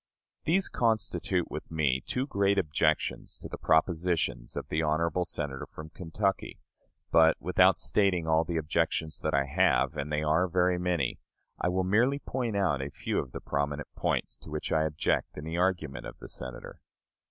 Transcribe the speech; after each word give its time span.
These 0.45 0.67
constitute 0.67 1.51
with 1.51 1.69
me 1.69 2.01
two 2.03 2.25
great 2.25 2.57
objections 2.57 3.37
to 3.37 3.47
the 3.47 3.59
propositions 3.59 4.57
of 4.57 4.67
the 4.69 4.81
honorable 4.81 5.25
Senator 5.25 5.67
from 5.67 5.91
Kentucky; 5.91 6.59
but, 7.11 7.37
without 7.39 7.77
stating 7.77 8.25
all 8.25 8.43
the 8.43 8.57
objections 8.57 9.19
that 9.19 9.35
I 9.35 9.45
have, 9.45 9.95
and 9.95 10.11
they 10.11 10.23
are 10.23 10.47
very 10.47 10.79
many, 10.79 11.19
I 11.59 11.67
will 11.69 11.83
merely 11.83 12.17
point 12.17 12.57
out 12.57 12.81
a 12.81 12.89
few 12.89 13.19
of 13.19 13.31
the 13.31 13.41
prominent 13.41 13.89
points 13.95 14.39
to 14.39 14.49
which 14.49 14.71
I 14.71 14.85
object 14.85 15.37
in 15.37 15.43
the 15.43 15.57
argument 15.57 16.07
of 16.07 16.17
the 16.17 16.29
Senator. 16.29 16.81